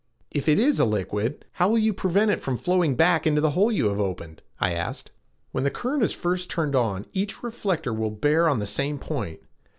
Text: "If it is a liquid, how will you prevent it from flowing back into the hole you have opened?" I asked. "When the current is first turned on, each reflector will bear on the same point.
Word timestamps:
"If 0.31 0.47
it 0.49 0.57
is 0.57 0.79
a 0.79 0.85
liquid, 0.85 1.45
how 1.51 1.69
will 1.69 1.77
you 1.77 1.93
prevent 1.93 2.31
it 2.31 2.41
from 2.41 2.57
flowing 2.57 2.95
back 2.95 3.27
into 3.27 3.39
the 3.39 3.51
hole 3.51 3.71
you 3.71 3.85
have 3.89 3.99
opened?" 3.99 4.41
I 4.59 4.73
asked. 4.73 5.11
"When 5.51 5.63
the 5.63 5.69
current 5.69 6.01
is 6.01 6.11
first 6.11 6.49
turned 6.49 6.75
on, 6.75 7.05
each 7.13 7.43
reflector 7.43 7.93
will 7.93 8.09
bear 8.09 8.49
on 8.49 8.57
the 8.57 8.65
same 8.65 8.97
point. 8.97 9.41